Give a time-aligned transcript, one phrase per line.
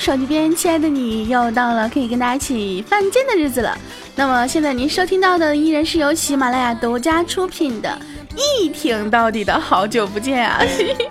[0.00, 3.76] 手机边，亲爱的你，又到了可以跟大家一起犯贱的日子了。
[4.16, 7.98] 那么现在您收听到的依然是由喜马拉雅独家出品的
[8.62, 10.58] 《一挺到底的好久不见》啊！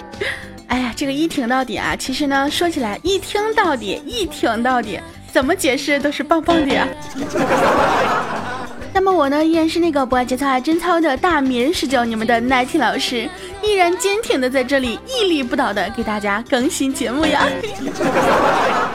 [0.68, 5.00] 哎呀，这个一挺到底啊，其实呢，说起来一听到底，一挺到底，
[5.32, 6.88] 怎么解释都是棒棒的呀。
[9.00, 13.30] 那么我呢，依然是那个不爱节操爱贞操的大迷人十九，你们的奶体老师，
[13.64, 17.48] 依然坚挺的在这里屹立不倒的给大家更新节目呀。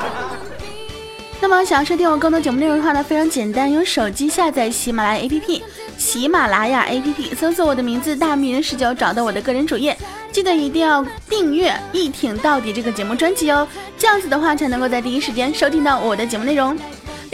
[1.41, 5.63] 那么想要收听我更多节目内容的话呢，非常简单，用手机下载喜马拉雅 APP，
[5.97, 9.97] 喜马拉雅 APP 搜索我的名字大迷人十九，找到我的个人主页，
[10.31, 13.67] 记得一定要订阅一挺到底这个节目专辑哦，
[13.97, 16.77] 这样子的话才能够在第一时间收听到我的节目内容。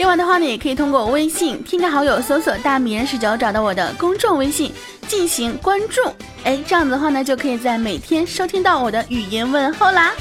[0.01, 4.73] 另外的话呢，也可以通过微信添加好友，搜索“大米人十九”，找到我的公众微信
[5.07, 6.01] 进行关注。
[6.43, 10.11] 哎，这样子的话呢，就可以在每天收听到我的语音问候啦。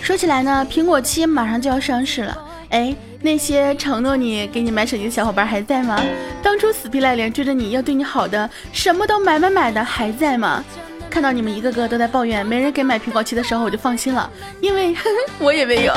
[0.00, 2.38] 说起来呢，苹果七马上就要上市了。
[2.70, 6.02] 哎，那些承诺你给你买手机的小伙伴还在吗？
[6.42, 10.64] 当初死皮赖脸追着你要对你好的，什么都买买买的还在吗？
[11.12, 14.30] 看到你们一个个都在抱怨没人给买苹果七的时候，我就放心了，
[14.62, 14.96] 因为
[15.38, 15.92] 我也没有。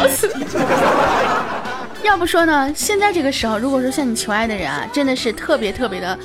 [2.03, 6.19] 要不说呢，现在这个时候，如果说向你求爱的人啊，真的是特别特别的，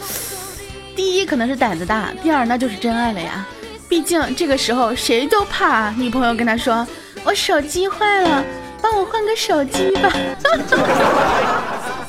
[0.97, 3.47] 第一可能是胆子大，第二那就是真爱了呀。
[3.89, 6.85] 毕竟这个时候谁都怕女朋友跟他说
[7.23, 8.45] ：“我手机坏了，
[8.83, 10.13] 帮我换个手机吧。”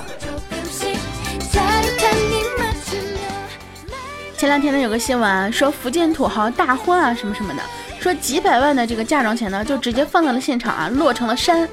[4.41, 7.61] 前两天呢，有个新闻说福建土豪大婚啊，什么什么的，
[7.99, 11.69] 说几百万的这个嫁妆钱呢，就直接放在了现场啊，落成了山。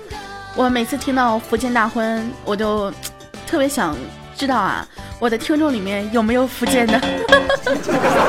[0.54, 2.92] 我每次听到福建大婚，我就
[3.46, 3.96] 特别想
[4.36, 4.86] 知道啊，
[5.18, 7.00] 我的听众里面有没有福建的？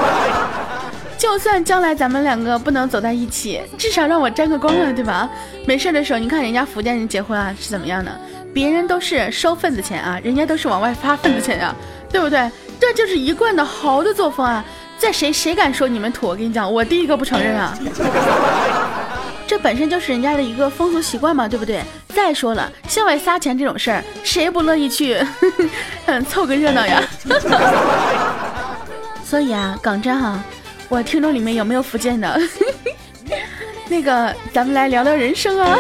[1.20, 5.30] 就算将来咱们两个不能走在一起，至少让我沾个光啊，对吧？
[5.66, 8.18] 没事的时候，你看人家福建人结婚啊是怎么样的？
[8.54, 11.76] 别人都是收份子钱啊，人家都是往外发份子钱呀，
[12.10, 12.50] 对不对？
[12.80, 14.64] 这就是一贯的豪的作风啊！
[14.98, 17.78] 在谁谁敢说你们土，我跟你讲，我第一个不承认啊！
[19.46, 21.82] 这本身就是人家的一个风俗习惯嘛，对不对？
[22.14, 25.18] 再说了，向外撒钱这种事儿，谁不乐意去
[26.30, 27.04] 凑个热闹呀？
[29.24, 30.40] 所以啊，港真哈，
[30.88, 32.40] 我听众里面有没有福建的？
[33.88, 35.78] 那个，咱们来聊聊人生啊！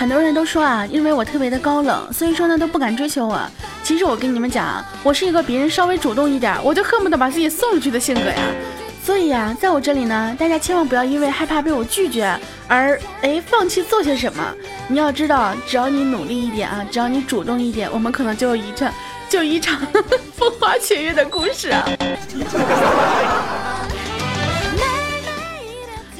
[0.00, 3.38] 很多人都说啊，因为我特别的高冷，所以说呢都不敢追求我。
[3.82, 8.38] 其实我跟你们讲，我是一个别人稍微主动一点，我就恨不得把自己送出去的性格呀。
[9.04, 12.34] 所以啊，在我这里呢，大家千万不要因为害怕被我拒绝
[12.66, 14.42] 而哎放弃做些什么。
[14.88, 18.90] 你要知道，只要你努力一点啊，只要你主动一点，我们可能就有一场
[19.28, 19.78] 就一场
[20.34, 21.86] 风花雪月的故事啊。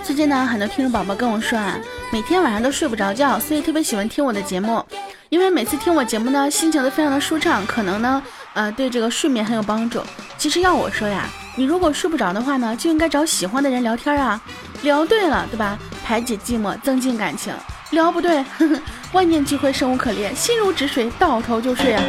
[0.04, 1.78] 最近呢，很多听众宝宝跟我说啊。
[2.12, 4.84] 每天晚上都睡不着觉，所以特别喜欢听我的节目，
[5.28, 8.20] 因为每次听我节目呢，心情都非常的舒畅，可能呢，
[8.54, 10.02] 呃，对这个睡眠很有帮助。
[10.36, 14.40] 其实要我说呀，你如果睡不着的话呢，就应该找喜欢的人聊天啊，
[14.82, 15.78] 聊对了，对吧？
[16.04, 17.54] 排解寂寞，增进感情；
[17.90, 18.80] 聊不对，呵呵，
[19.12, 22.02] 万念俱灰，生无可恋，心如止水，倒头就睡啊。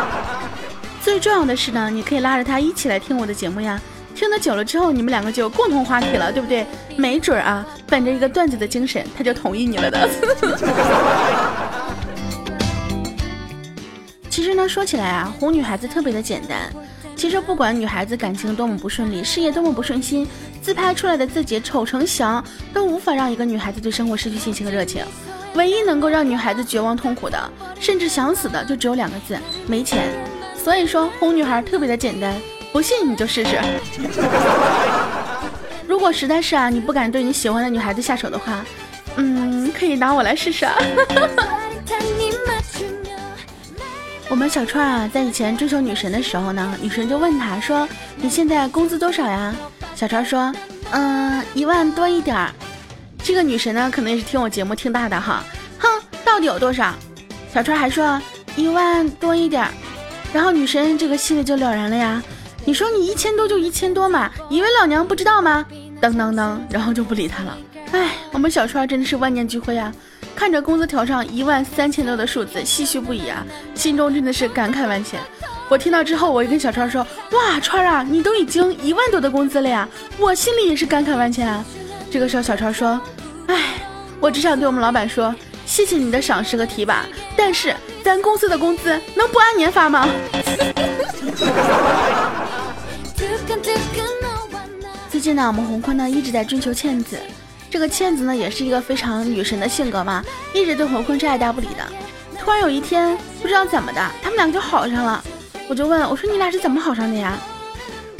[1.02, 3.80] 最重要的是呢，你可以拉着他一起来听我的节目呀。
[4.16, 6.66] 听得久了之后，你们两个就有共同话题了，对不对？
[6.96, 10.08] 没准啊，本着一个段子的精神，他就同意你了的。
[14.30, 16.72] 其实呢，说起来啊，哄女孩子特别的简单。
[17.14, 20.26] 其实不管女孩子感情多么不顺利，事业多么不顺心，
[20.62, 25.04] 自拍出来的自己丑成翔，都无法让一个女孩子对生活失去信心和热情。
[25.54, 27.38] 唯一能够让女孩子绝望痛苦的，
[27.78, 30.08] 甚至想死的，就只有两个字：没钱。
[30.56, 32.34] 所以说，哄女孩特别的简单。
[32.76, 33.58] 不信你就试试。
[35.88, 38.62] 如果实在是啊，你不敢对你喜欢的女孩子下手的话，
[39.16, 40.74] 嗯，可以拿我来试试啊。
[44.28, 49.54] 我们小川啊，在以前追求女神的时候呢，女神就问他说：“你现在工资多少呀？”
[49.96, 50.52] 小川说
[50.92, 52.52] ：“嗯，一万多一点儿。”
[53.24, 55.42] 这个女神呢，可能也是听我节目听大的哈。
[55.78, 55.88] 哼，
[56.26, 56.92] 到底有多少？
[57.54, 58.20] 小川还说
[58.54, 59.70] 一万多一点儿。
[60.30, 62.22] 然后女神这个心里就了然了呀。
[62.66, 65.64] 你说你一千多就一千多嘛，以为老娘不知道吗？
[66.00, 67.56] 当当当，然后就不理他了。
[67.92, 69.94] 哎，我们小川真的是万念俱灰啊！
[70.34, 73.46] 看着工资条上一万三千多的数字，唏嘘不已啊，
[73.76, 75.20] 心中真的是感慨万千。
[75.68, 81.64] 我听到之后，我就跟小川说：“哇，川啊，你都已经一万多的工资了呀！”我心里也是感慨万千啊。
[82.10, 83.00] 这个时候，小川说
[83.46, 83.74] ：“哎，
[84.18, 85.32] 我只想对我们老板说，
[85.64, 87.74] 谢谢你的赏识和提拔，但是
[88.06, 90.08] 咱公司的工资能不按年发吗？”
[95.10, 97.18] 最近呢，我们红坤呢一直在追求倩子，
[97.68, 100.24] 这个倩子呢也是一个非常女神的性格嘛，
[100.54, 101.84] 一直对红坤是爱答不理的。
[102.38, 105.24] 突然有一天，不知道怎么的，他们两个就好上了。
[105.68, 107.36] 我就问我说：“你俩是怎么好上的呀？”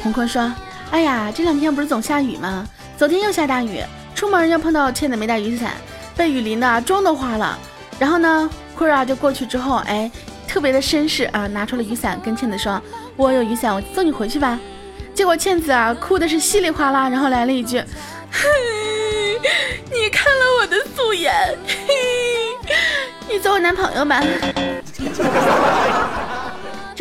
[0.03, 0.53] 红坤说
[0.91, 2.67] ：“哎呀，这两天不是总下雨吗？
[2.99, 3.81] 昨天又下大雨，
[4.17, 5.75] 出门又碰到倩子没带雨伞，
[6.17, 7.57] 被雨淋的妆都花了。
[8.01, 10.11] 然后呢，坤儿啊就过去之后，哎，
[10.47, 12.81] 特别的绅士啊，拿出了雨伞跟倩子说
[13.17, 14.59] ：‘我有雨伞，我送你回去吧。’
[15.15, 17.83] 结果倩子啊哭的是稀里哗啦，然后来了一句
[19.91, 21.33] ：‘你看了我的素颜，
[21.67, 21.95] 嘿
[23.31, 24.23] 你做我男朋友吧。’”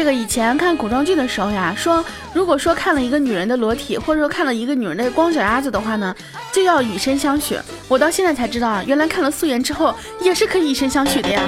[0.06, 6.16] 这个以前看古装剧的时候呀，说如果说看了一个女人的裸体，或者说看了一个女人的光脚丫子的话呢，
[6.52, 7.58] 就要以身相许。
[7.88, 11.42] 我到现在才知道啊，原来看了素颜之后也是可以以身相许的呀。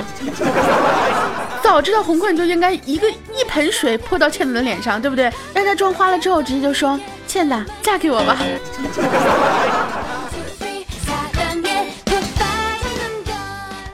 [1.62, 5.32] 早知道红坤就应该一个一盆水泼到倩子的脸上，对不对？
[5.54, 8.36] 让她妆花了之后直接就说：“倩子，嫁给我吧。”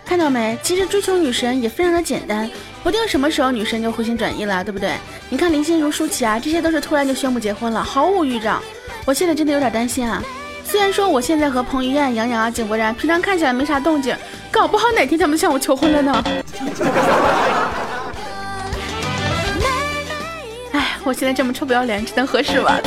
[0.05, 0.57] 看到没？
[0.63, 2.49] 其实追求女神也非常的简单。
[2.83, 4.91] 不定什么时候女神就回心转意了，对不对？
[5.29, 8.61] 你看林心如、舒淇啊，这些都是突然就宣布结婚了，毫无预兆。
[9.05, 10.21] 我现在真的有点担心啊。
[10.65, 14.15] 虽然说我现在和彭于晏、杨洋啊、井柏然平常看起来没啥动静，
[14.51, 16.23] 搞不好哪天他们向我求婚了呢。
[20.73, 22.77] 哎，我现在这么臭不要脸，真的合适吗？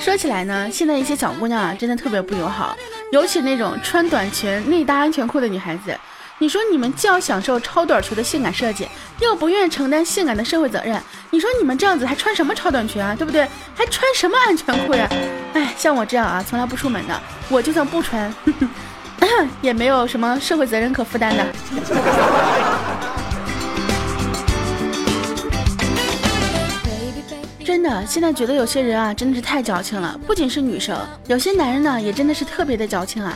[0.00, 2.76] 说起来呢，现在一些小姑娘啊，真的特别不友好，
[3.10, 5.98] 尤其那种穿短裙、内搭安全裤的女孩子。
[6.38, 8.86] 你说你们既要享受超短裙的性感设计，
[9.20, 11.00] 又不愿意承担性感的社会责任，
[11.30, 13.16] 你说你们这样子还穿什么超短裙啊？
[13.16, 13.48] 对不对？
[13.74, 15.08] 还穿什么安全裤呀？
[15.54, 17.18] 哎，像我这样啊，从来不出门的，
[17.48, 18.30] 我就算不穿，
[19.62, 21.46] 也没有什么社会责任可负担的。
[27.64, 30.20] 真的，现在觉得有些人啊，真的是太矫情了。
[30.26, 30.94] 不仅是女生，
[31.28, 33.32] 有些男人呢，也真的是特别的矫情啊。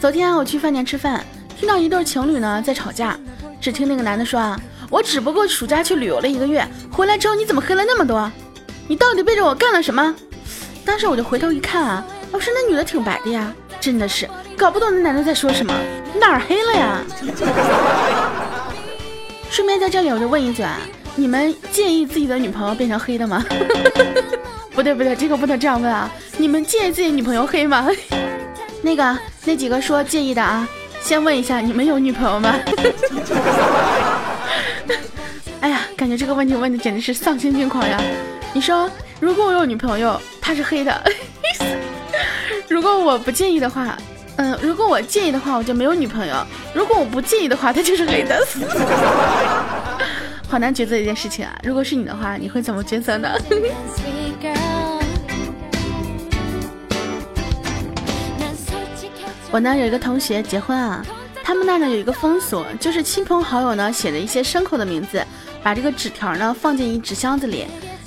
[0.00, 1.24] 昨天啊，我去饭店吃饭。
[1.64, 3.18] 听到一对情侣呢在吵架，
[3.58, 6.62] 只听那个男的说啊，我只不过暑假去旅游了一个月，
[6.92, 8.30] 回来之后你怎么黑了那么多？
[8.86, 10.14] 你到底背着我干了什么？
[10.84, 13.50] 当时我就回头一看啊，我说那女的挺白的呀，
[13.80, 14.28] 真的是
[14.58, 15.72] 搞不懂那男的在说什么，
[16.20, 17.00] 哪儿黑了呀？
[19.48, 20.66] 顺便在这里我就问一嘴，
[21.16, 23.42] 你们介意自己的女朋友变成黑的吗？
[24.76, 27.88] 不对不对，这个不能这样问啊，你们介意自己女朋友黑吗？
[28.84, 30.68] 那个那几个说介意的啊。
[31.04, 32.54] 先问一下，你们有女朋友吗？
[35.60, 38.00] 哎呀，感觉这个问题问的简直是丧心病狂呀！
[38.54, 38.90] 你说，
[39.20, 40.90] 如果我有女朋友，她是黑的；
[42.68, 43.94] 如果我不介意的话，
[44.36, 46.36] 嗯，如果我介意的话，我就没有女朋友；
[46.72, 48.42] 如果我不介意的话，她就是黑的。
[50.48, 51.52] 好难抉择一件事情啊！
[51.64, 53.28] 如果是你的话，你会怎么抉择呢？
[59.54, 61.00] 我呢有一个同学结婚啊，
[61.44, 65.24] 他们那儿呢有一个风俗，就是亲朋好友呢写的一些牲口的名字，
[65.62, 67.64] 把这个纸条呢放进一纸箱子里，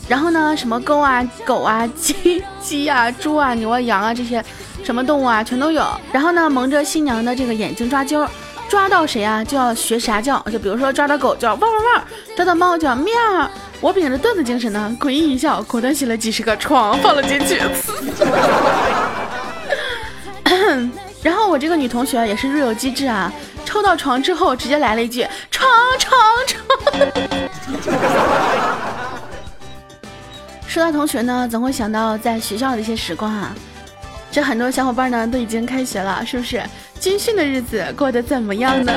[0.10, 4.44] 然后呢什么狗啊、狗啊、 鸡、鸡啊、猪啊、牛啊、羊啊这些
[4.84, 8.28] 什么动物啊全都有，然后呢蒙着新娘的这个眼睛抓阄，
[8.68, 12.04] 抓到谁啊就要学啥叫，就比如说抓到狗叫汪汪汪，
[12.36, 13.14] 抓到猫叫喵。
[13.80, 17.62] 我秉着段子精神呢，诡异一笑，果断写了几十个床放了进去。
[21.24, 23.32] 然后我这个女同学也是若有机智啊，
[23.66, 25.70] 抽到床之后直接来了一句床
[26.00, 26.64] 床床。
[30.68, 33.54] 说到同学呢，总会想到在学校的一些时光啊。
[34.30, 36.62] 这很多小伙伴呢都已经开学了，是不是？
[37.00, 38.94] 军训的日子过得怎么样呢？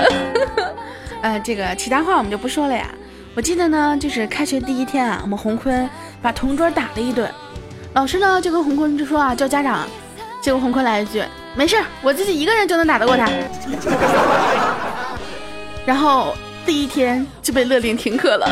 [1.23, 2.87] 呃，这个其他话我们就不说了呀。
[3.35, 5.89] 我记得呢，就是开学第一天啊，我们洪坤
[6.21, 7.31] 把同桌打了一顿，
[7.95, 9.89] 老师呢就跟洪坤就说啊，叫家长。
[10.43, 11.23] 结果洪坤来一句。
[11.57, 13.29] 没事我自己一个人就能打得过他。
[15.85, 18.49] 然后第一天就被勒令停课了。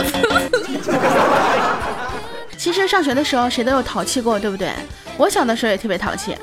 [2.57, 4.73] 其实上学的时候谁都有淘气过，对不对？
[5.17, 6.37] 我小的时候也特别淘气。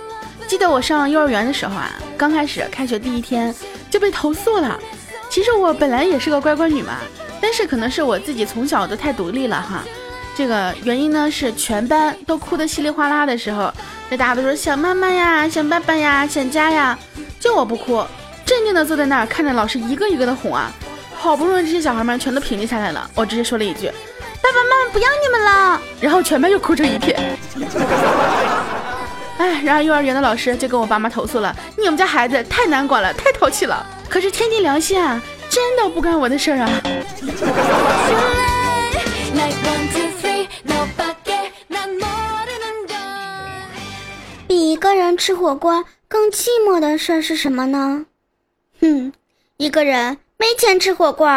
[0.47, 3.53] 记得我上幼儿园的时候啊，刚开始开学第一天
[3.89, 4.79] 就被投诉了。
[5.29, 6.99] 其实我本来也是个乖乖女嘛，
[7.41, 9.83] 但是可能是我自己从小都太独立了哈。
[10.35, 13.73] 这个原因呢是全班都哭得稀里哗啦的时候。
[14.09, 16.97] 这大家都说想妈妈呀，想爸爸呀，想家呀，
[17.39, 18.03] 就我不哭，
[18.45, 20.71] 镇定的坐在那儿看着老师一个一个的哄啊。
[21.17, 23.87] 好不容易这些小孩们全都平静下来了，我直接说了一句
[24.43, 27.19] ：“爸爸妈妈不要你们了。”然后全班又哭成一片。
[29.39, 35.19] 哎，然后幼儿园的老师就跟我爸妈投诉了：“你们家孩子太难管了，太淘气了。”可是天地良心啊，
[35.49, 36.69] 真的不关我的事儿啊。
[45.17, 48.05] 吃火锅更寂寞的事是什么呢？
[48.81, 49.13] 哼，
[49.57, 51.27] 一个人没钱吃火锅。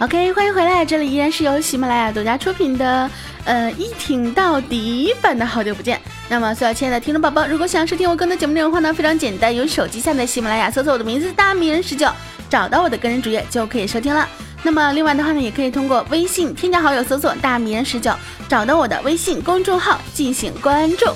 [0.00, 3.08] OK，欢迎回来，这里依然是由喜马拉雅独家出品的，
[3.44, 6.00] 呃，一听到底版的好久不见。
[6.28, 12.10] 那么，所有亲爱的听众宝宝，如果想要收听我更多节目内容的话呢，非常简单，用手机下载喜马拉雅，搜索我的名字大名人十九，
[12.50, 14.28] 找到我的个人主页就可以收听了。
[14.64, 18.14] 那么，另外的话呢，也可以通过微信添加好友，搜索大名人十九，
[18.48, 21.06] 找到我的微信公众号进行关注。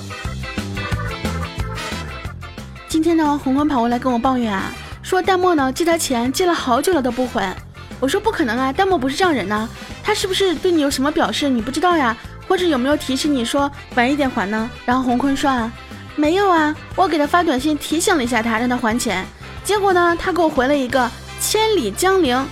[2.89, 7.55] 今天呢，红坤跑过来跟我抱怨啊，说淡漠呢借他钱借了好久了都不还。
[7.99, 9.67] 我说不可能啊，淡漠不是这样人呢，
[10.03, 12.15] 他是不是对你有什么表示你不知道呀？
[12.49, 14.69] 或者有没有提示你说晚一点还呢？
[14.85, 15.71] 然后红坤说啊，
[16.17, 19.25] 没有啊，我给他发短信提醒了一下他，让他还钱，
[19.63, 22.45] 结果呢，他给我回了一个千里江陵。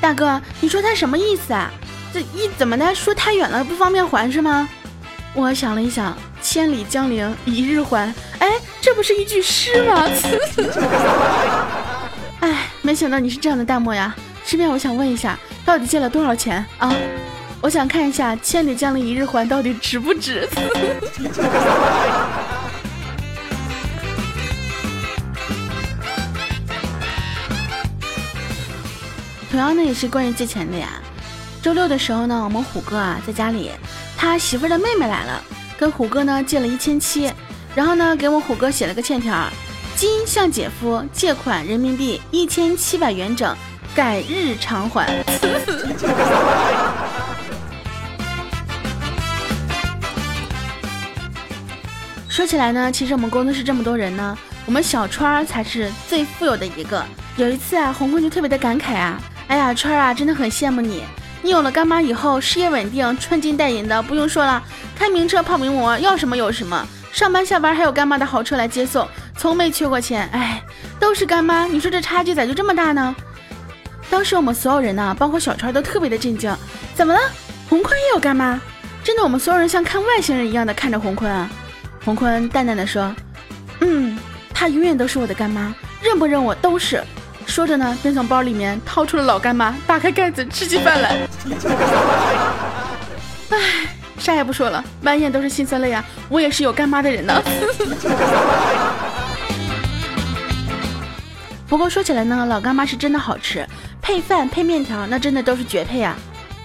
[0.00, 1.70] 大哥，你说他什么意思啊？
[2.12, 4.68] 这一怎么的说太远了不方便还是吗？
[5.34, 8.48] 我想了一想，千里江陵一日还，哎，
[8.80, 10.08] 这不是一句诗吗？
[12.40, 14.14] 哎，没想到你是这样的淡漠呀。
[14.44, 16.92] 顺便我想问一下，到底借了多少钱啊？
[17.60, 20.48] 我想看一下“千里江陵一日还”到底值不值。
[29.50, 30.88] 同样呢，也是关于借钱的呀。
[31.60, 33.72] 周六的时候呢，我们虎哥啊在家里，
[34.16, 35.42] 他媳妇儿的妹妹来了，
[35.76, 37.32] 跟虎哥呢借了一千七，
[37.74, 39.48] 然后呢给我虎哥写了个欠条，
[39.96, 43.56] 今向姐夫借款人民币一千七百元整。
[43.92, 45.24] 改日偿还。
[52.28, 57.04] 说起来呢，其实我们工作室这么多人呢，我们小川儿才是最富有的一个。
[57.36, 61.02] 有一次啊，红坤就特别的感慨啊，哎呀，川儿啊，真的很羡慕你，
[61.42, 64.62] 你有了干妈以后，事业稳定，穿金戴银的，不用说了，
[64.94, 70.28] 开名车泡名模，要什么有什么，上班下班还有干妈的豪车来接送，从没缺过钱。
[70.32, 70.62] 哎，
[71.00, 73.12] 都是干妈，你说这差距咋就这么大呢？
[74.08, 76.56] 当时我们所有人呢，包括小川都特别的震惊。
[76.94, 77.18] 怎么了？
[77.68, 78.60] 洪坤也有干妈？
[79.02, 81.50] 真的，我们所有人像看外星人一样的看着洪坤啊。
[82.04, 83.12] 洪坤淡淡的说
[83.82, 84.16] ：“嗯，
[84.54, 87.02] 她永远都是我的干妈，认不认我都是。”
[87.50, 91.18] 说着呢，便从包里面掏出了老干妈，打开盖子吃起饭来。
[93.50, 93.58] 唉，
[94.18, 96.04] 啥也不说了，满眼都是心酸泪啊！
[96.28, 97.42] 我也是有干妈的人呢。
[101.66, 103.66] 不过说起来呢，老干妈是真的好吃。
[104.00, 106.16] 配饭配面条，那真的都是绝配啊！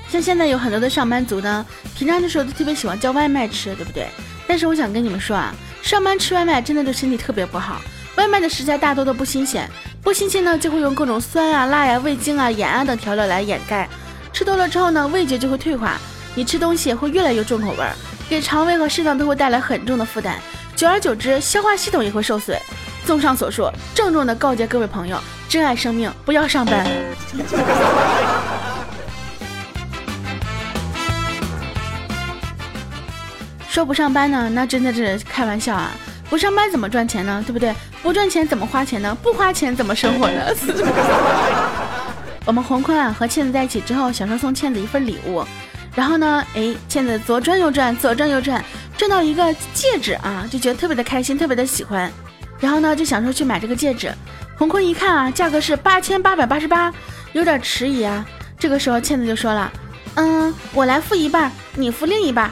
[0.08, 1.66] 像现在有很多的上班族呢，
[1.98, 4.08] 平常的时候都特别喜欢叫外卖吃，对不对？
[4.48, 5.52] 但是我想跟你们说啊，
[5.82, 7.82] 上班吃外卖真的对身体特别不好。
[8.18, 9.70] 外卖的食材大多都不新鲜，
[10.02, 13.90] 不新鲜呢就会用各种酸啊、辣呀、味精啊、盐啊等调料来掩盖。
[14.32, 15.98] 吃多了之后呢，味觉就会退化，
[16.34, 17.86] 你吃东西会越来越重口味，
[18.30, 20.40] 给肠胃和肾脏都会带来很重的负担。
[20.76, 22.60] 久而久之，消化系统也会受损。
[23.06, 25.20] 综上所述，郑重的告诫各位朋友。
[25.48, 26.86] 珍爱生命，不要上班。
[33.70, 35.92] 说不上班呢，那真的是开玩笑啊！
[36.30, 37.44] 不上班怎么赚钱呢？
[37.46, 37.74] 对不对？
[38.02, 39.16] 不赚钱怎么花钱呢？
[39.22, 40.42] 不花钱怎么生活呢？
[42.46, 45.44] 我们洪坤啊和倩子在一起之后，想说送倩子一份礼物，
[45.96, 48.64] 然后呢，哎，倩子左转右转，左转右转，
[48.98, 52.12] 转到一个戒指啊，就觉得特别的开心，特别的喜欢，
[52.60, 54.14] 然后呢，就想说去买这个戒指。
[54.58, 56.94] 洪坤一看啊，价格是八千八百八十八，
[57.34, 58.26] 有点迟疑啊。
[58.58, 59.72] 这个时候，倩子就说了
[60.16, 62.50] ：“嗯，我来付一半，你付另一半。”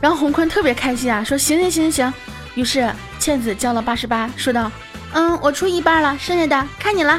[0.00, 2.14] 然后洪坤特别开心啊，说：“行行行行行。”
[2.54, 4.70] 于是倩子交了八十八，说道
[5.14, 7.18] ：“嗯，我出一半了，剩下的看你了。”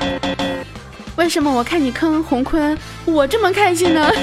[1.17, 4.11] 为什么我看你坑洪坤，我这么开心呢？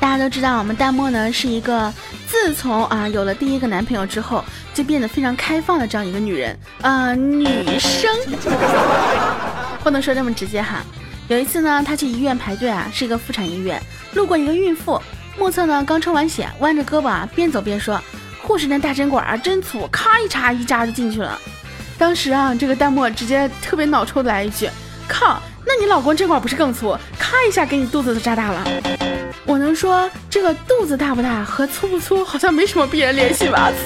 [0.00, 1.92] 大家都知道，我们淡漠呢是一个。
[2.26, 4.44] 自从啊有了第一个男朋友之后，
[4.74, 7.46] 就变得非常开放的这样一个女人啊，女
[7.78, 8.10] 生
[9.84, 10.82] 不能说这么直接哈。
[11.28, 13.80] 有一次呢，她去医院排队啊，是一个妇产医院，
[14.12, 15.00] 路过一个孕妇，
[15.38, 17.98] 目测呢刚抽完血，弯着胳膊啊，边走边说
[18.42, 21.40] ：“护士那大针管啊真粗，咔一插一扎就进去了。”
[21.96, 24.68] 当时啊，这个弹幕直接特别脑抽的来一句
[25.08, 28.62] ：“靠，那你老公这管不是更粗，咔一下给你肚子都扎大了。
[29.46, 33.70] ”我能说这个肚子大不大和粗不粗好像没什么必然联系吧？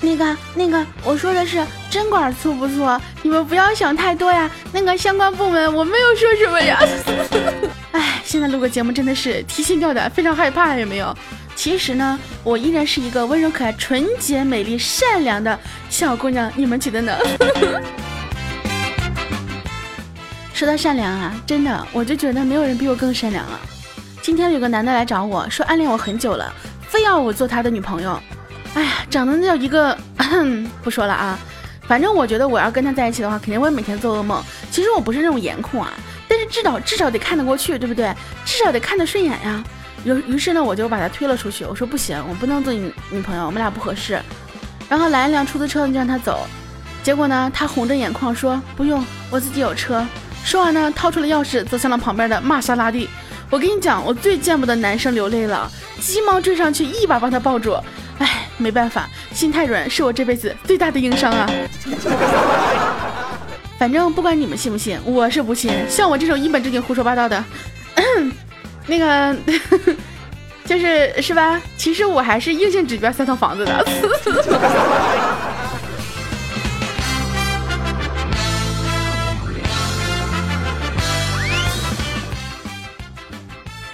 [0.00, 2.84] 那个那个，我说的是针管粗不粗，
[3.22, 4.50] 你们不要想太多呀。
[4.72, 6.76] 那个相关部门我没有说什么呀。
[7.92, 11.16] 哎，现在录个节目真的是提心吊胆，非常害怕，有没有？
[11.54, 15.56] 其实呢，我依然是一个温柔可爱、纯洁美丽、善良的
[15.88, 17.16] 小姑娘，你们觉得呢？
[20.52, 23.60] 说到善良啊，真的，我就觉得没有人比我更善良了。
[24.20, 26.52] 今天有个男的来找我说暗恋我很久了，
[26.88, 28.20] 非要我做他的女朋友。
[28.74, 29.96] 哎呀，长得那叫一个，
[30.82, 31.38] 不说了啊。
[31.86, 34.42] 反正我觉得我要跟他在一起的话，肯定会每天做噩梦。
[34.70, 35.92] 其实我不是那种颜控啊，
[36.26, 38.12] 但是至少至少得看得过去，对不对？
[38.44, 39.62] 至少得看得顺眼呀。
[40.04, 41.64] 于于是呢，我就把他推了出去。
[41.64, 44.20] 我说不行，我不能做你女朋友，我们俩不合适。
[44.88, 46.46] 然后来一辆出租车，就让他走。
[47.02, 50.06] 结果呢，他红着眼眶说不用，我自己有车。
[50.44, 53.08] 说完呢，掏出了钥匙，走向了旁边的玛莎拉蒂。
[53.50, 57.76] 我跟你讲，我最见不得男生流泪了，急忙追上去，一把把他抱住。
[58.56, 61.50] 没办法，心太软是我这辈子最大的硬伤啊。
[63.78, 65.72] 反正不管你们信不信，我是不信。
[65.88, 67.44] 像我这种一本正经胡说八道的。
[68.86, 69.36] 那个
[70.64, 71.60] 就是是吧？
[71.76, 73.84] 其实我还是硬性指标三套房子的。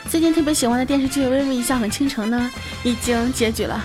[0.08, 2.50] 最近特别喜欢的电视剧《微微一笑很倾城》呢，
[2.82, 3.82] 已经结局了。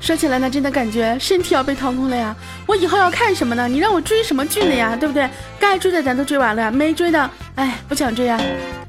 [0.00, 2.34] 说起来呢，真的感觉身体要被掏空了呀！
[2.66, 3.68] 我以后要看什么呢？
[3.68, 4.96] 你让我追什么剧呢呀？
[4.98, 5.28] 对不对？
[5.58, 8.40] 该追的咱都追完了，没追的，哎，不想追呀。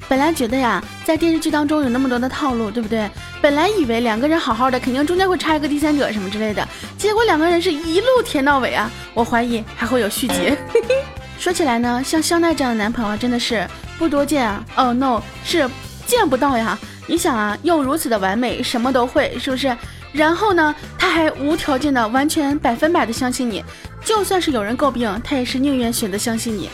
[0.08, 3.10] 本来觉得呀，在电视剧当中有那么多的套路，对不对？
[3.42, 6.66] 本来以为两个人好好的，肯定中间会插一个第三者什么之类的，
[6.98, 8.90] 结果两个人是一路甜到尾啊！
[9.14, 10.56] 我怀疑还会有续集。
[11.40, 14.64] 说起来呢，像香奈这样的男朋友真的是不多见啊！
[14.76, 15.68] 哦 no，是
[16.06, 16.78] 见不到呀！
[17.08, 19.76] 你想啊，又如此的完美，什么都会，是不是？
[20.12, 23.64] 然后呢，他还无条件的、完全百分百的相信你，
[24.04, 26.70] 就算是有人诟病，他也是宁愿选择相信你。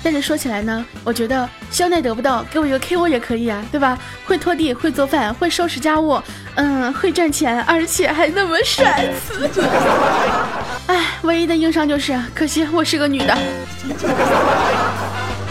[0.00, 3.98] 但是说起来呢，我觉得肖奈得不到，给我一个 KO 也可以啊，对吧？
[4.24, 6.22] 会拖地，会做饭，会收拾家务，
[6.54, 9.12] 嗯，会赚钱，而且还那么帅。
[10.86, 13.36] 哎，唯一的硬伤就是，可惜我是个女的。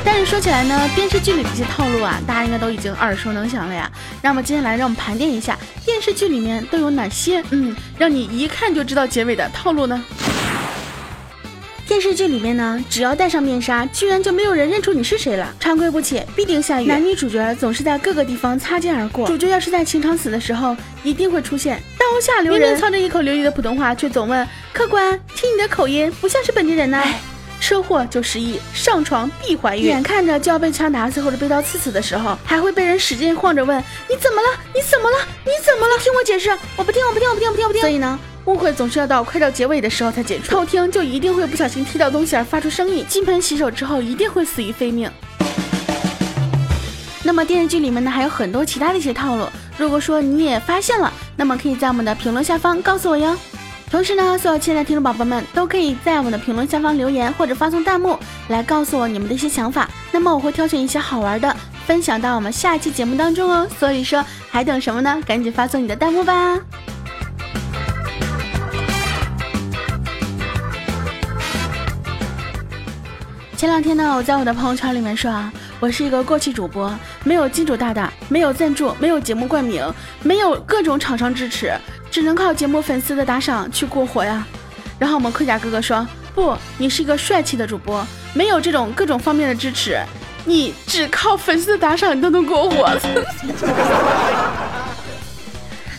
[0.09, 3.91] 但是说起来呢，电视剧里这些套路啊，大家应该都已经耳熟能详了呀。
[4.21, 10.01] 那么接下来让我们盘点一下电视剧里面都有哪些，嗯，让你一看就知道结尾的套路呢？
[11.85, 15.53] 电视剧里面呢，只要戴上面纱，居然就没有人认出你是谁了。
[15.59, 16.85] 常规不起，必定下雨。
[16.85, 19.27] 男女主角总是在各个地方擦肩而过。
[19.27, 22.61] 主角要是在情场死的时候，一定会出现刀下留人。
[22.61, 27.03] 明明操着一口流利的普通话，却总问客官：“听你的口音，不像是本地人呢。”
[27.67, 29.83] 车祸就失忆，上床必怀孕。
[29.83, 33.77] 眼看着就要被枪打死或者被刀刺死的时候，还会被人使劲晃着问
[34.07, 34.47] ：“你怎么了？
[34.73, 35.17] 你怎么了？
[35.43, 35.97] 你怎么了？
[35.97, 36.49] 听我解释！
[36.77, 38.17] 我不听，我不听，我不听，我不听，我不听。”所以呢？
[38.45, 45.11] 误会总是要到快到结尾的时候才解除，偷听就一定会不小心踢到东西而发出声音，金盆洗手之后一定会死于非命。
[47.21, 49.45] 那么电视剧里面呢还有很多其他的一些套路，
[49.77, 53.35] 如果说你也发现了，那么可以在我们的评论下方告诉我哟。
[53.89, 58.19] 同时呢，所有亲爱的听众宝宝们都可以在我们的评论下方留言或者发送弹幕
[58.49, 63.65] 来告诉我你们的一些想法，那么我会挑选一些好玩的分享到我们下期节目当中哦。
[63.79, 65.17] 所以说还等什么呢？
[65.25, 66.59] 赶紧发送你的弹幕吧。
[73.55, 79.81] 前两天呢，我在我的朋友圈里面说啊，我是一个过气主播，没有金主大大，没有赞助，没有节目冠名，
[80.21, 81.73] 没有各种厂商支持，
[82.17, 84.43] 只能靠节目粉丝的打赏去过活呀。
[84.97, 86.03] 然后我们盔甲哥哥说，
[86.33, 88.03] 不，你是一个帅气的主播，
[88.33, 89.99] 没有这种各种方面的支持，
[90.43, 92.89] 你只靠粉丝的打赏你都能过活。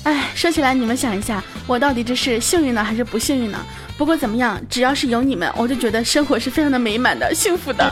[0.02, 3.64] 哎，说起来你们想一下，我到底这是幸运呢还是不幸运呢？
[3.96, 7.88] 不过怎么样，只要是有你们，我就觉得生活是非常的美满的、幸福的。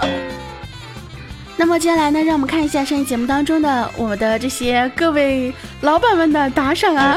[1.56, 7.16] 那么接下来呢，让我们看一下上期节目当中的我们的这些各位老板们的打赏啊。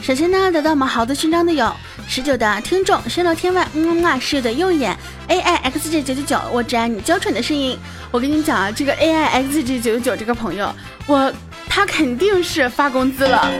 [0.00, 1.70] 首先呢，得到我们豪子勋章的有
[2.06, 7.78] 十九的听众，升到天外，嗯啊，室友的右眼，A I X J 九九九，我只爱你娇喘的声音。
[8.10, 10.72] 我跟你讲啊，这个 A I X J 九九九这个朋友，
[11.06, 11.30] 我
[11.68, 13.50] 他肯定是发工资了。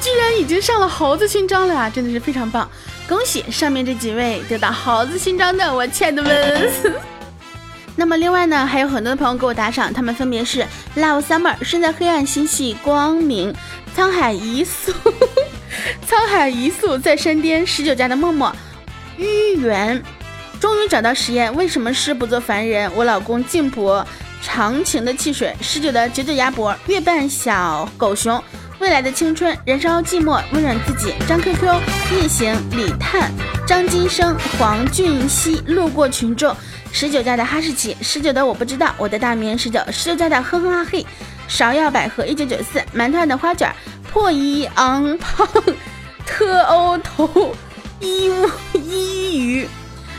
[0.00, 2.68] 居然已经上了猴子勋章了呀，真的是非常棒！
[3.08, 6.70] 恭喜上面这几位得到猴子勋章的我亲爱的们。
[7.96, 13.54] 那么另外呢，还有很多的朋友给我打赏，他们分别是 Love Summer、身在黑暗心系光明、
[13.96, 14.92] 沧海一粟、
[16.08, 18.54] 沧海一粟在山巅、十九家的默默、
[19.16, 20.02] 芋圆，
[20.60, 22.90] 终于找到实验，为什么诗不做凡人？
[22.94, 24.06] 我老公静博、
[24.42, 28.42] 长情的汽水、十九的九九鸭脖、月半小狗熊。
[28.80, 31.14] 未来的青春，燃烧寂寞，温暖自己。
[31.28, 31.62] 张 QQ，
[32.12, 33.30] 夜行，李探，
[33.66, 36.54] 张金生，黄俊熙，路过群众，
[36.92, 41.06] 十九家的哈士奇，十九的我不知道，我的大名十九，十九家的哼哼哈嘿，
[41.48, 43.72] 芍药百合一九九四，馒头的花卷，
[44.14, 45.44] 破衣昂胖，
[46.24, 47.52] 特欧头，
[47.98, 49.68] 一乌一鱼，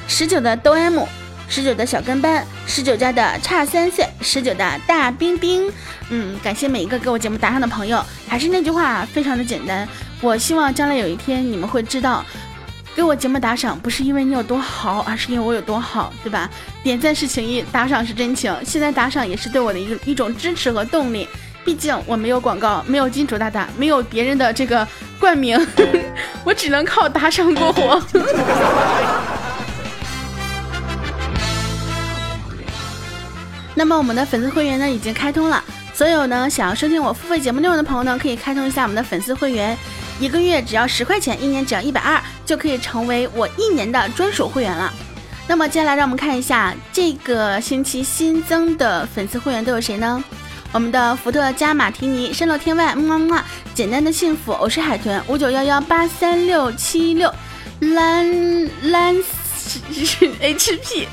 [0.06, 1.06] 十九的哆 M，
[1.48, 5.72] 十九的小跟班，十九家的差三岁，十九的大冰冰。
[6.10, 8.04] 嗯，感谢每一个给我节目打赏的朋友。
[8.28, 9.88] 还是那句话，非常的简单。
[10.20, 12.22] 我希望将来有一天你们会知道，
[12.98, 16.50] 给我节目打赏不是因为你有多好，而是因为我有多好，对吧？
[16.84, 18.54] 点赞是情谊，打赏是真情。
[18.66, 21.26] 现在打赏也是对我的一一种支持和动力。
[21.66, 24.88] 毕竟我没有广告，没有金主大大，没有别人的这个
[25.20, 25.60] 冠名，
[26.46, 28.02] 我只能靠打赏过活。
[33.74, 39.76] 那么我们的粉丝会员呢已经开通了，所有呢想要收听我付费节目内容的朋友呢，可以开通一下我们的粉丝会员，
[40.20, 44.94] 一个月只要十块钱，一年只要一百二，就可以成为我一年的专属会员了。
[45.48, 50.24] 那么接下来让我们看一下这个星期新增的粉丝会员都有谁呢？
[50.72, 57.34] 我们的福特加马提尼、山落天外、么么么、简单的幸福、我是海豚、五九幺幺八三六七六、
[57.80, 58.26] 蓝
[58.92, 59.16] 蓝
[59.62, 61.08] 是 HP、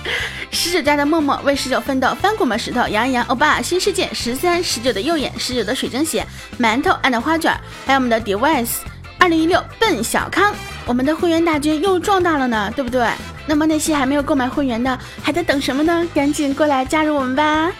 [0.50, 6.26] 十九家的默默为十九奋斗、翻滚吧石头、杨洋欧巴、新世界十三、十九的右眼、十九的水晶鞋、
[6.58, 8.78] 馒头、and 花卷，还有我们的 Device
[9.18, 10.52] 二零一六笨小康，
[10.86, 13.06] 我们的会员大军又壮大了呢，对不对？
[13.46, 16.04] 那么那些还没有购买会员的，还在等什么呢？
[16.12, 17.70] 赶紧过来加入我们吧！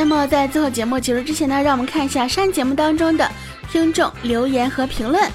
[0.00, 3.30] 那么在最后节目结束之前呢，让我们看一下上节目当中的
[3.70, 5.30] 听众留言和评论。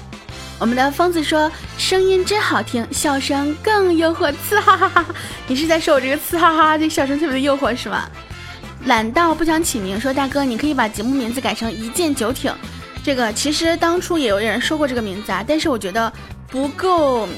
[0.58, 1.48] 我们的疯子说
[1.78, 5.06] ：“声音真好听，笑声更诱惑。”呲哈哈哈！
[5.46, 8.10] 你是在说我这个呲哈哈这笑声特别的诱惑是吗？
[8.86, 12.52] 懒到不想起名说：“大哥，你可以把节目名字改成一剑九挺。”
[13.04, 16.12] 这个其实当初也有人说过这个名字啊，但是我觉得
[16.48, 17.28] 不够，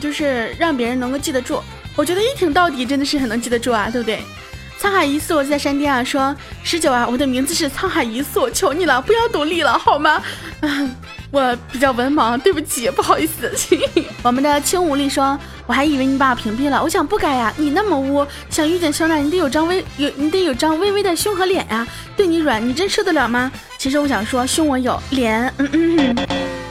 [0.00, 1.62] 就是让别人能够记得住。
[1.94, 4.22] 我觉得一挺到底真的是很能记得住啊，对不对？
[4.80, 10.22] 沧海一粟我在山巅啊，说十九啊，我的名字是沧海一粟，求你了，不要独立了好吗？
[11.30, 13.52] 我比较文盲，对不起，不好意思。
[14.22, 21.86] 我们的轻无力说，我还以为你把我屏蔽了，我想不改呀，你那么污，想遇见肖娜，你得有张微有，你得有张微微的胸和脸呀，
[22.16, 23.50] 对你软，你真受得了吗？
[23.76, 26.16] 其实我想说，胸我有，脸嗯嗯，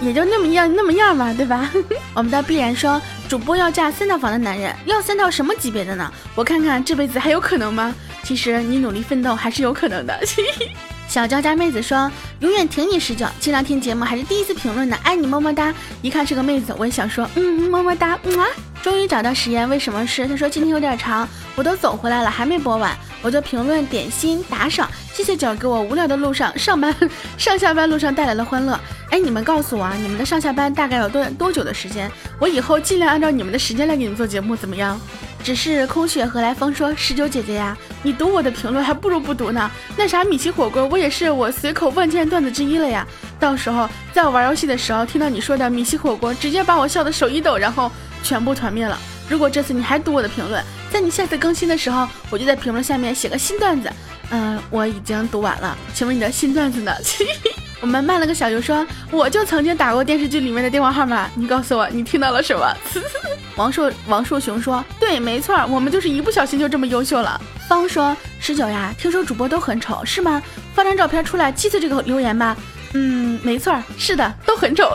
[0.02, 1.70] 也就那么样那么样吧，对吧？
[2.14, 3.02] 我们的必然说。
[3.28, 6.10] 主播要嫁三套房的男人，要三套什么级别的呢？
[6.34, 7.94] 我看看这辈子还有可能吗？
[8.24, 10.18] 其实你努力奋斗还是有可能的。
[11.10, 15.74] 小娇家妹子说：“永远挺你十九。”前两天节目还是第一次评论呢，爱你么么哒。
[16.02, 18.48] 一看是个妹子，我也想说，嗯，么么哒，嗯啊。
[18.82, 20.26] 终于找到实验，为什么是？
[20.26, 26.96] 他说今天有点长，我都走回来了，还没播完，我就评论点心打赏，谢谢九给我无聊的路上上班
[27.38, 28.80] 上下班路上带来了欢乐。
[29.10, 32.12] 哎，你们告诉我啊，你们的上下班大概有多多久的时间？
[32.40, 35.00] 我以后尽量按照你们的时间来给你们做节目，怎么样？
[35.44, 39.70] 只是空穴何来风说十九姐姐呀，你读我的评论还不如不读呢。
[39.96, 43.08] 那啥米奇火锅，我也是我随口万千段子之一了呀。
[43.40, 47.92] 到时候在我玩游戏的时候，听到你说的米奇火锅，直接把我笑的手一抖，然后。
[48.24, 48.98] 全部团灭了！
[49.30, 53.92] 如果这次你还读我的评论，在你下次更新的时候，我就在评论下面写个新段子。
[54.30, 56.94] 嗯，我已经读完了，请问你的新段子呢？
[57.80, 62.76] 我们慢了个小油说，我就曾经打过电视剧里面的电话号码，你告诉我你听到了什么？
[63.56, 67.40] 王硕王硕雄说，对，没错，我们就是一不小心就这么优秀了。
[67.68, 70.42] 方说，十九呀，听说主播都很丑，是吗？
[70.74, 72.56] 发张照片出来，记次这个留言吧。
[72.94, 74.92] 嗯，没错，是的，都很丑。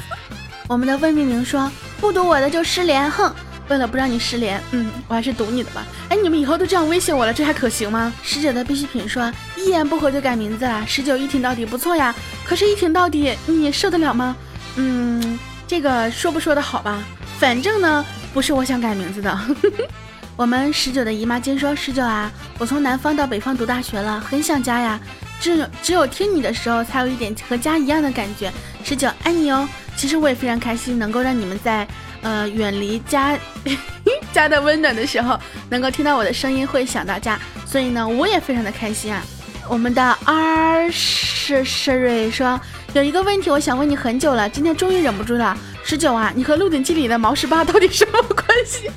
[0.68, 1.70] 我们的魏明明说。
[2.00, 3.34] 不读我的就失联，哼！
[3.68, 5.84] 为了不让你失联，嗯，我还是读你的吧。
[6.08, 8.12] 哎，你们以后都这样威胁我了，这还可行吗？
[8.22, 10.84] 十九的必需品说，一言不合就改名字了。
[10.86, 14.36] 十九一挺到底不错呀，可是，一挺到底你受得了吗？
[14.76, 17.02] 嗯，这个说不说的好吧，
[17.38, 19.38] 反正呢，不是我想改名字的。
[20.36, 24.98] 我们十九的姨妈巾说，十九啊，我从南方到北方读大学了，很想家呀。
[25.40, 28.52] 只有只有听你的时候，才有一点和家一样的感觉。
[28.82, 29.68] 十九爱你哦。
[29.96, 31.86] 其实我也非常开心，能够让你们在
[32.22, 33.38] 呃远离家
[34.32, 35.38] 家的温暖的时候，
[35.70, 39.22] 能够听到我的声音，会想到家，所以呢，我也非常的开心啊。
[39.68, 42.58] 我们的 R 是是瑞说
[42.94, 45.56] 有一个问题，我想问你很久了，今天终于忍不住了。
[45.84, 48.90] 十九啊，你和《鹿鼎记》里的毛十八到底什么关系？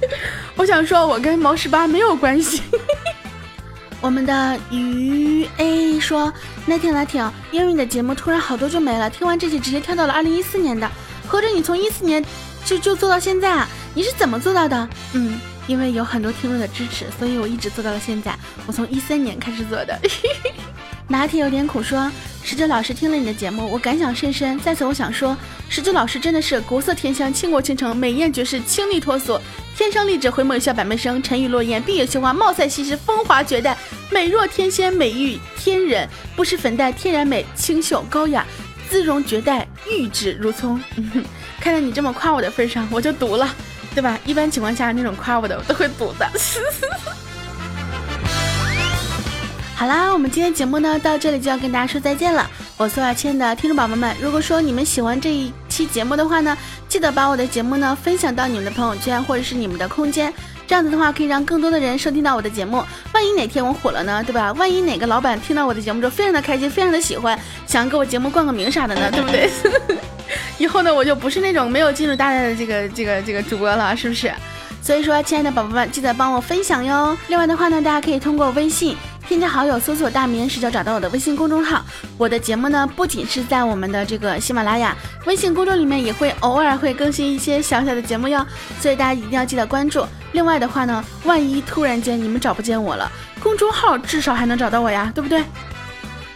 [0.56, 2.62] 我想说，我跟毛十八没有关系。
[4.02, 6.34] 我们的鱼 A 说
[6.66, 10.90] ：“那天那挺，因为你的节目突然好多就没了，听完这期直接跳到了二零一四年的，
[11.28, 12.24] 合着你从一四年
[12.72, 13.68] 就就做到现在啊？
[13.94, 14.90] 你是怎么做到的？
[15.14, 18.34] 嗯，因为有很多听众的支持，所以我一直做到了现在。
[18.66, 20.00] 我从一三年开始做的。
[21.10, 22.10] 拿铁有点苦说。”
[22.44, 24.58] 十九老师听了你的节目，我感想甚深。
[24.60, 25.36] 在此，我想说，
[25.70, 29.38] 十九老师真的是国色天香、倾国倾城、美艳绝世、清丽脱俗、
[29.78, 33.78] 天生丽质、回眸一笑百媚生、沉鱼落雁、闭月羞花、貌赛西施、风华绝代、
[34.10, 38.46] 美若天仙、美玉天人、不施粉黛、天然美、清秀高雅、
[38.90, 40.82] 姿容绝代、玉指如葱。
[40.96, 41.24] 嗯 哼
[41.62, 43.47] 看在你这么夸我的份上，我就读了。
[43.93, 44.17] 对吧？
[44.26, 46.26] 一般情况下那种夸我的我都会补的。
[49.76, 52.50] 好啦，我们今天节目呢到这里就要跟大家说再见了。
[52.78, 60.34] 我所有亲爱的听众宝宝们，如果说你们喜欢这一期节目的话呢，记得把我的节目呢分享到你们的朋友圈或者是你们的空间，
[60.65, 62.82] 这样子的话可以让更多的人收听到我的节目。
[63.13, 64.54] 万一哪天我火了呢，对吧？
[64.54, 69.52] 万一哪个老板听到我的节目之后非常的开心，非常的喜欢，想给我节目冠个名啥的呢，对不对？
[70.58, 74.32] 以后呢我就不是那种没有进入大家的这个这个这个主播了，是不是？
[74.84, 77.15] 所以说，亲爱的宝宝们，记得帮我分享哟。
[77.28, 78.98] 另外的话呢，大家可以通过微信。
[79.28, 81.86] 添加好友，搜索“大名”，就找到我的微信公众号。
[82.17, 88.46] 我的节目呢，不仅是在我们的这个喜马拉雅、微信公众里面，也会偶尔会更新一些小小的节目哟。
[88.80, 90.06] 所以大家一定要记得关注。
[90.32, 95.44] 另外的话呢，万一突然间你们找不见我了，公众号至少还能找到我呀，对不对？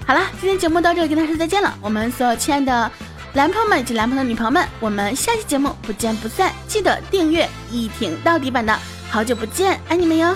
[0.06, 1.74] 好了，今天节目到这里跟大家说再见了。
[1.82, 2.90] 我们所有亲爱的
[3.36, 6.54] 男朋友们以及男朋友的女朋友们，我们下期节目不见不散。
[6.70, 8.74] 记得订阅一挺到底版的。
[9.10, 10.34] 好久不见，爱你们哟。